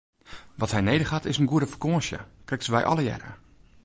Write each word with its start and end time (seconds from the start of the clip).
Wat 0.59 0.73
hy 0.73 0.81
nedich 0.83 1.11
hat 1.13 1.29
is 1.31 1.39
in 1.41 1.49
goede 1.51 1.69
fakânsje, 1.73 2.19
krekt 2.47 2.65
as 2.65 2.71
wy 2.73 2.81
allegearre! 2.91 3.31